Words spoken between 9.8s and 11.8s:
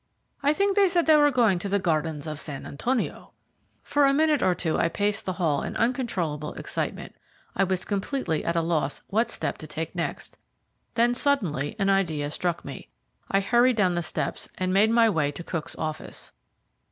next. Then suddenly